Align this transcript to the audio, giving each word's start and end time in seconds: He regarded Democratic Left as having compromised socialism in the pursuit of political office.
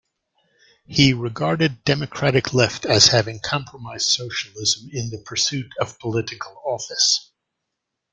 He 0.87 1.13
regarded 1.13 1.83
Democratic 1.83 2.55
Left 2.55 2.87
as 2.87 3.05
having 3.09 3.39
compromised 3.39 4.07
socialism 4.09 4.89
in 4.91 5.11
the 5.11 5.19
pursuit 5.23 5.69
of 5.79 5.99
political 5.99 6.59
office. 6.65 7.31